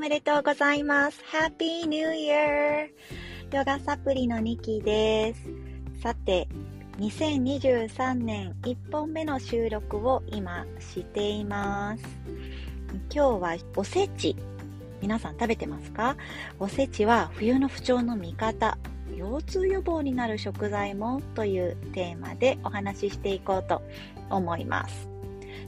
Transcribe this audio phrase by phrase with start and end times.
[0.00, 1.22] めでとうございます。
[1.30, 2.88] Happy New Year!
[3.52, 5.42] ヨガサプリのニキです。
[6.00, 6.48] さて、
[6.98, 12.02] 2023年1本目の収録を今しています。
[13.14, 14.36] 今日はおせち。
[15.02, 16.16] 皆さん食べてますか？
[16.58, 18.78] おせちは冬の不調の味方。
[19.14, 23.82] 腰痛予防になる食材もというテーマでお話ししていこうと
[24.30, 25.09] 思います。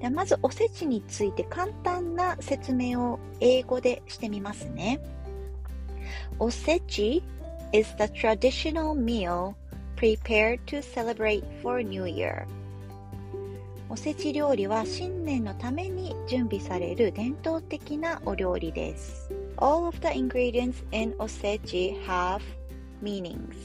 [0.00, 5.00] ではまずおせちについて簡単な説明を英語でしてみますね。
[6.38, 7.22] おせち
[7.72, 9.54] is the traditional meal
[9.96, 12.46] prepared to celebrate for New Year.
[13.90, 19.30] おせち料理は新年のために準備される伝統的なお料理です。
[19.56, 22.40] All of the ingredients in おせち have
[23.02, 23.56] meanings.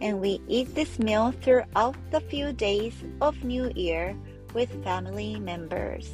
[0.00, 4.14] And we eat this meal throughout the few days of New Year
[4.52, 6.06] with family members.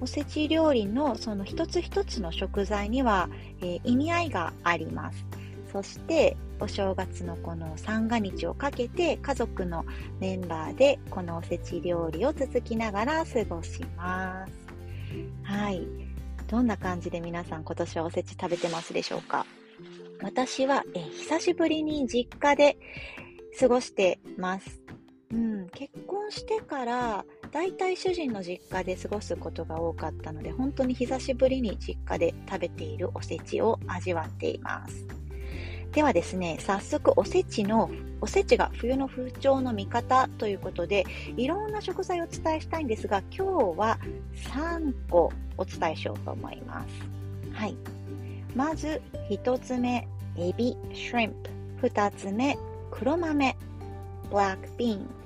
[0.00, 3.28] おせち料理のその一つ一つの食材には、
[3.60, 5.24] えー、意味合いがあります。
[5.72, 9.86] そしてお正月のこの三が日をかけて家族の
[10.20, 14.52] メンバーでこのおせち料理を続きながら過ごします。
[15.44, 15.86] はい。
[16.48, 19.46] どんな感じで皆さん今年はおせち食べてますでしょうか？
[20.22, 22.76] 私はえ久しぶりに実家で
[23.58, 24.81] 過ごしてます、
[25.82, 35.04] 結婚してからだいたい主人の実家で過ごすことが多かったので本当に久しぶりに実家で食べているおせちを味わっています。
[35.90, 41.04] ではですね早速おせちのおせちが冬の不調の味方ということで
[41.36, 43.98] いろんな食材をお伝えしたいんですが今日は
[44.36, 46.88] 3個お伝えしようと思います。
[47.54, 47.76] はい。
[48.54, 50.06] まず1つ目
[50.38, 51.34] エビ、シュリン
[51.80, 51.88] プ。
[51.88, 52.56] 2つ目
[52.92, 53.56] 黒豆
[54.30, 55.21] black beans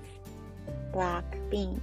[0.97, 1.79] black beans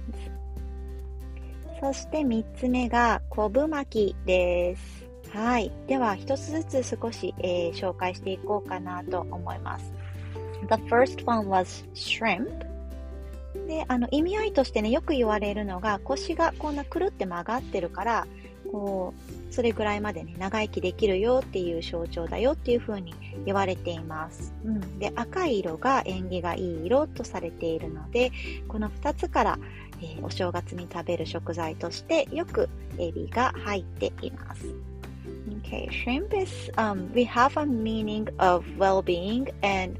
[1.80, 5.04] そして3つ目が昆布巻きです。
[5.30, 5.70] はい。
[5.86, 9.92] では、1つずつ少し、えー、紹介していこうかなと思います。
[10.70, 12.64] The first one was shrimp.
[13.66, 18.26] で、あの、意味合いとしてね、よく言われるのが、腰がこんなくるって曲がってるから、
[18.70, 19.14] こ
[19.50, 23.14] う、それぐらいまでね、長生きできるよっていう象徴だよっていう風に
[23.44, 24.52] 言われています。
[24.64, 24.98] うん。
[24.98, 28.32] で、赤い色が縁起がいい色とされているので、
[28.68, 29.58] この2つから、
[30.00, 34.66] えー、お正月に食べる食材としてよくエビが入っています。
[35.62, 39.98] Okay, shrimp is, um, we have a meaning of well-being and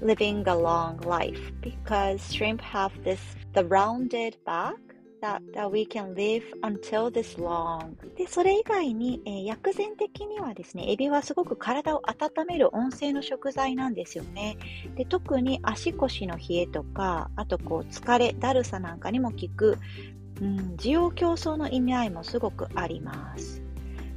[0.00, 3.20] living a long life because shrimp have this,
[3.54, 4.74] the rounded back
[5.22, 7.96] that, that we can live until this long.
[8.16, 14.58] で、それ以外に、えー、薬膳的にはですね、エビはすごく体を温める温性の食材なんですよね。
[14.96, 19.78] で、特に足腰の冷えとか、あとこう疲れ、だるさなんかにも効く、
[20.40, 23.62] うん、需要競争の意味合いもすごくあります。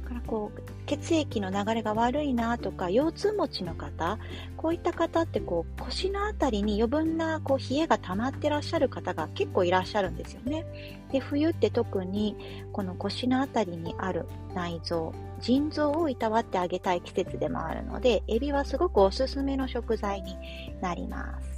[0.06, 4.18] からこう血液の流れが悪いなとか腰痛持ちの方
[4.56, 10.64] こういった方ってこう腰の辺りに余分なこう冷えが溜まってらっしゃる方が結構いらっしゃるんですよね
[11.12, 12.36] で冬って特に
[12.72, 20.36] この腰の辺りにある内臓腎臓をいたわってあげたい季節でもあるのでエビはすごくおすすめの食材に
[20.80, 21.56] なります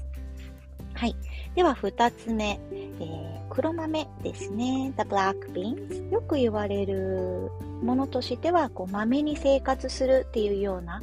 [0.99, 1.15] はい。
[1.55, 4.93] では、二つ目、えー、黒豆ですね。
[4.97, 6.13] The black beans。
[6.13, 7.51] よく言われる
[7.83, 11.03] ものとしては、こう、豆に生活するっていうような、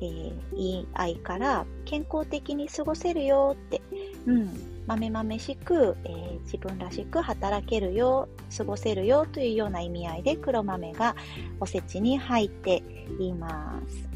[0.00, 3.80] えー、言い合いから、健康的に過ごせるよって、
[4.26, 4.50] うん、
[4.88, 11.14] 豆豆しく、えー、自分らしく働けるよ、過ごせるよというような意味合いで黒豆が
[11.60, 12.82] おせちに入って
[13.20, 14.11] います。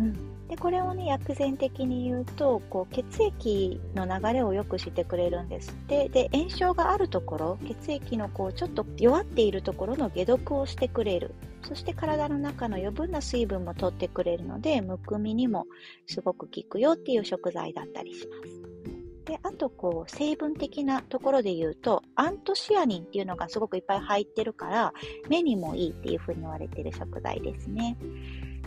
[0.00, 0.48] うん。
[0.48, 6.08] でこれをね薬膳的に言うとこう血液の流れを良くしてくれるんですって。
[6.08, 11.34] で炎症があるところ血液のこうちょっと弱っているところの解毒をしてくれる。
[11.62, 15.66] そして体の中の余分な水分も取ってくれるのでむくみにも
[16.06, 18.60] すごく効くよっていう食材だったりします。
[19.26, 24.92] であとこう成分的なところで言うとアントシアニンっていうのがすごくいっぱい入ってるから
[25.28, 27.96] 目にもいいっていうふうに言われてる食材ですね。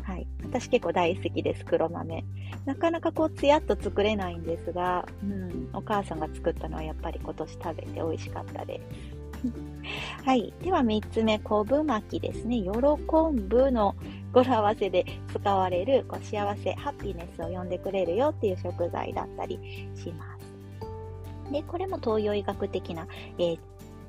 [0.04, 0.28] はい。
[0.44, 2.26] 私結構大好きです、黒豆。
[2.66, 9.24] なかなかこう、つやっと作れないんですが、うん、お母さんが作ったのはやっぱり今年食べて美味しかったです。
[10.24, 10.54] はい。
[10.62, 12.62] では3つ目、昆布巻きですね。
[12.62, 13.96] 喜ぶの
[14.32, 19.60] 語呂合わせで使われるこう幸せ、ハッピーネスを呼んでくれるよっていう食材だったり
[19.96, 21.52] します。
[21.52, 23.08] で、これも東洋医学的な、
[23.38, 23.60] えー、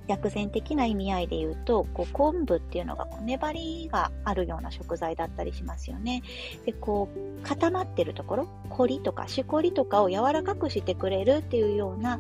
[0.07, 6.23] 薬膳的な意味合いで言うと、こう昆布っていうのがこう粘りがあるような食材だったりしますよね。
[6.67, 12.19] で、こう固まってるところ、コリとかしこりとかを柔らかくしてくれるっていうような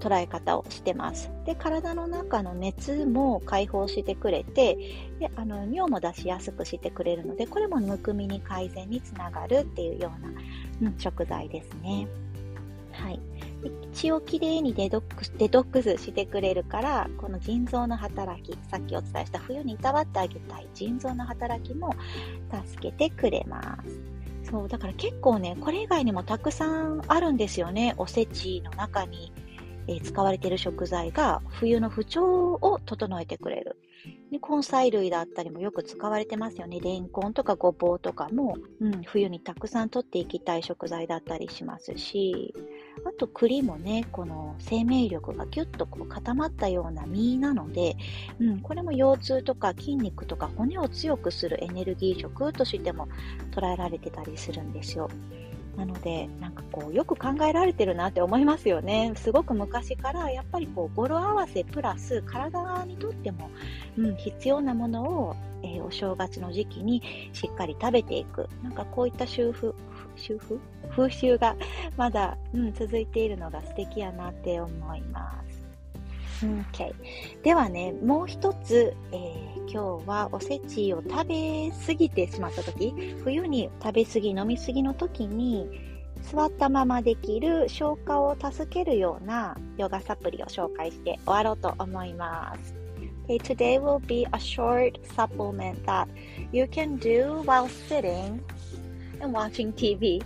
[0.00, 1.30] 捉え方をしてます。
[1.44, 4.76] で、体の中の熱も解放してくれて、
[5.18, 10.22] であの尿も出しやすくしてくれるので、これもむくみに改善につながるっていうよう
[10.82, 12.06] な、うん、食材ですね。
[12.92, 13.20] はい。
[13.92, 21.94] 血をきれいにデトックスしてくれるから、この腎臓の働き、さっきお伝えした冬にいたわってあげたい腎臓の働きも
[22.66, 24.50] 助けてくれます。
[24.50, 27.94] そう、だから結構ね、これ以外にもたくさんあるんですよね。
[27.96, 29.32] おせちの中に、
[29.88, 33.76] え、使われている食材が冬の不調を整えてくれる。
[34.30, 36.80] で根菜類だったりもよく使われてますよね。
[36.80, 42.54] レンコンとかごぼうとかも、うん、冬にたくさん取っていきたい食材だったりしますし、
[43.06, 47.96] あと栗もね、この生命力がぎゅっとこう固まったような実なので、
[48.40, 53.08] うん、これも腰痛とか筋肉とか骨を強くするエネルギー食としても
[53.52, 55.08] 捉えられてたりするんですよ。
[55.76, 59.12] なので、なんかこう、よく考えられてるなって思いますよね。
[59.16, 63.50] すごく昔から、やっぱりこう、語呂合わせプラス、体にとっても、
[63.98, 67.02] うん、必要なものを、えー、お正月の時期に
[67.32, 68.48] しっかり食べていく。
[68.62, 69.72] なんかこういった習風、
[70.16, 70.56] 習風
[70.90, 71.56] 風習が
[71.96, 75.45] まだ、うん、続いているのが素敵やなって思います。
[76.42, 76.92] Okay.
[77.42, 82.92] ではね、もう一つ、えー、今日はおせちを食べ過ぎてしまった時、
[83.24, 85.68] 冬に食べ過ぎ、飲み過ぎの時に、
[86.22, 92.74] 座ったままできる消化を助けるようなヨガサプリを紹介して終わろうと思います。
[93.28, 96.06] Okay, today will be a short supplement that
[96.52, 98.40] you can do while sitting
[99.20, 100.22] and watching TV.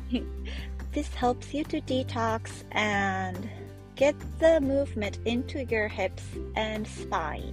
[0.93, 3.49] This helps you to detox and
[4.01, 6.23] get the movement into your hips
[6.57, 7.53] and spine.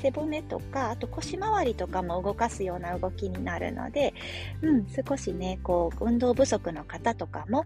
[0.00, 4.14] 背骨とか、あと腰回りとかも動かすような動きになるので、
[4.62, 7.64] うん、少しね、こう、運動不足の方とかも、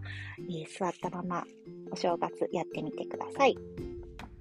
[0.49, 1.43] えー、座ったまま
[1.91, 3.55] お正月やってみてください。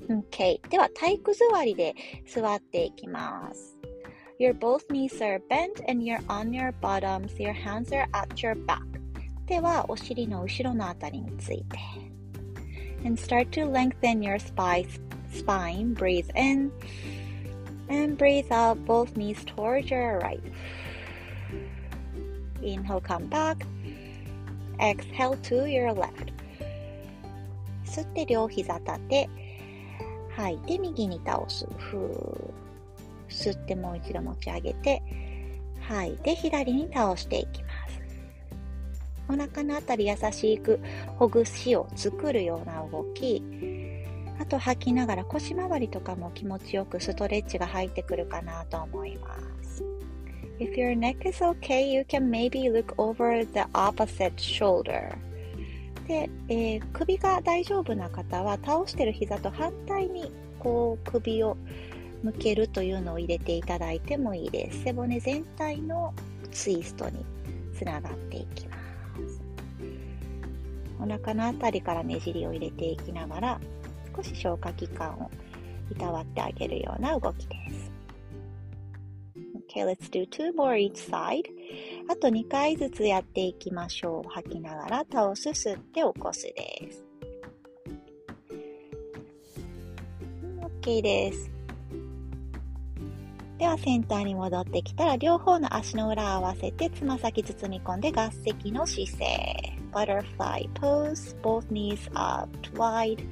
[0.09, 0.69] OK。
[0.71, 1.95] では、体育座りで
[2.27, 3.79] 座っていきます。
[4.41, 7.37] Your both knees are bent and you're on your bottoms.
[7.37, 8.81] Your hands are at your back.
[9.47, 12.14] では、お尻の後ろのあたりについて。
[13.04, 15.94] And start to lengthen your spine.
[15.94, 16.72] Breathe in.
[17.90, 20.44] And breathe out both knees towards your right.
[22.62, 23.66] Inhale, come back.
[24.80, 26.32] Exhale to your left.
[27.86, 29.30] 吸って両膝立て。
[30.36, 31.66] 吐いて右に倒す。
[31.78, 32.60] ふー。
[33.30, 35.02] 吸ってもう一度持ち上げて、
[35.82, 37.63] 吐いて左に倒していきます。
[37.64, 37.64] す。
[39.29, 40.81] お腹のあたり優しく
[41.19, 43.43] ほぐしを作るような動き。
[44.39, 49.85] あと吐きながら腰回りとかも気持ちよくストレッチが入ってくるかなと思います。
[50.59, 55.17] If your neck is okay, you can maybe look over the opposite shoulder.
[56.07, 61.57] で、えー、首が大丈夫な方は倒してる膝と反対にこう首を
[62.23, 64.85] 向けるというのを入れていただいてもいいです。
[64.85, 66.13] 背骨全体の
[66.51, 67.25] ツイストに
[67.77, 68.74] つながっていきます。
[71.05, 73.61] お腹のあたりからねじりを入れていきながら
[74.17, 75.31] 少し消化器官を
[75.91, 77.93] いたわってあげるような動きです。
[79.69, 81.43] Okay, let's do two more each side.
[82.09, 84.31] あと2回ずつやっていきましょう。
[84.31, 87.05] 吐きながら倒す、吸って起こすです。
[90.81, 91.54] OK です。
[93.59, 99.75] ではセンターに戻ってきたら両方の足の裏を合わせてつま先包み込んで合席の姿勢。
[99.95, 103.23] butterfly pose, both knees up wide,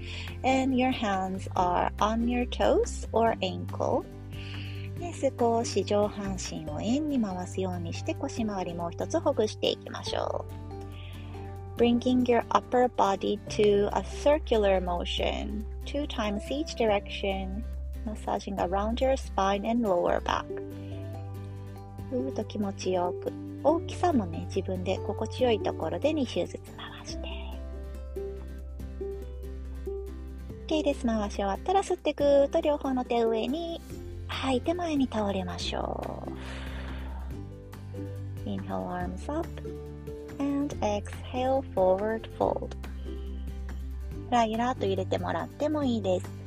[0.45, 4.05] and your hands are on your toes or ankle.
[4.99, 10.45] で少し上半身を円に回すようにして腰回りもう一つほぐしていきましょ
[11.77, 11.81] う。
[11.81, 17.65] Bringing your upper body to a circular motion, two times each direction,
[18.05, 20.45] massaging around your spine and lower back.
[22.11, 23.33] ふーっと気持ちよく。
[23.65, 27.29] 大きさもね、自分で心地よいところで2周ずつ回して。
[30.67, 31.07] OK です。
[31.07, 33.81] 回し終わったら吸ってぐーっと両方の手上に
[34.27, 36.33] 吐いて前に倒れましょう。
[38.49, 39.49] Inhale arms up
[40.39, 42.77] and exhale forward fold.
[44.27, 46.42] ゆらゆらと入れてもらってもいいです。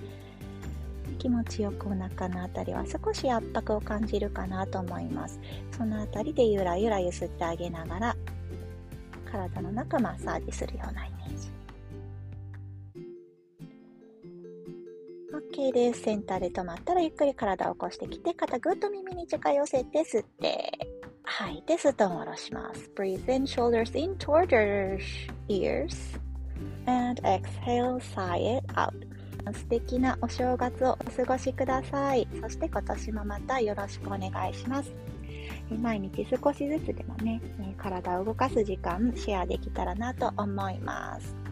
[1.25, 5.39] 気持ちよくお腹のあたりは少し圧迫を感じるかなと思います。
[5.75, 8.15] そのあたりでゆらゆら揺すってあげながら
[9.32, 11.50] 体の中マッサージするようなイメージ。
[15.51, 16.01] OK です。
[16.01, 20.72] センターで止まったらゆっくり体を起こしてきて、肩ぐっと耳に近寄せて吸って、
[21.24, 22.91] 吐いてストンを下ろします。
[22.96, 25.00] Breathe in, shoulders in toward your
[25.50, 26.20] ears.
[26.86, 28.94] And exhale, sigh it out.
[29.54, 32.28] 素敵なお正月をお過ごしください。
[32.42, 34.92] そして今年もまたよろしくお願いします。
[35.82, 37.42] 毎日少しずつでもね、
[37.78, 41.45] 体を動かす時間シェアできたらなと思います。